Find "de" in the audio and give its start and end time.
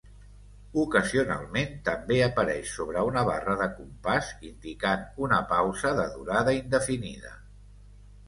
3.59-3.67, 5.99-6.07